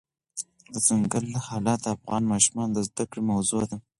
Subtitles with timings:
[0.73, 3.77] دځنګل حاصلات د افغان ماشومانو د زده کړې موضوع ده.